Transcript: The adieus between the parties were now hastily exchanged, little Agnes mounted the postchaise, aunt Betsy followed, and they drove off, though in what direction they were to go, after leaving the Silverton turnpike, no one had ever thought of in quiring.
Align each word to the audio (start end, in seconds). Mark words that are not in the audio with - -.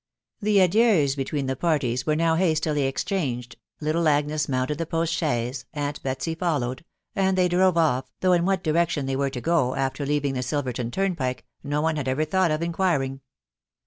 The 0.41 0.61
adieus 0.61 1.13
between 1.15 1.45
the 1.45 1.55
parties 1.55 2.07
were 2.07 2.15
now 2.15 2.33
hastily 2.33 2.85
exchanged, 2.85 3.55
little 3.79 4.07
Agnes 4.07 4.49
mounted 4.49 4.79
the 4.79 4.87
postchaise, 4.87 5.65
aunt 5.75 6.01
Betsy 6.01 6.33
followed, 6.33 6.83
and 7.15 7.37
they 7.37 7.47
drove 7.47 7.77
off, 7.77 8.05
though 8.21 8.33
in 8.33 8.43
what 8.43 8.63
direction 8.63 9.05
they 9.05 9.15
were 9.15 9.29
to 9.29 9.41
go, 9.41 9.75
after 9.75 10.03
leaving 10.03 10.33
the 10.33 10.41
Silverton 10.41 10.89
turnpike, 10.89 11.45
no 11.63 11.81
one 11.83 11.97
had 11.97 12.07
ever 12.07 12.25
thought 12.25 12.49
of 12.49 12.63
in 12.63 12.71
quiring. 12.71 13.21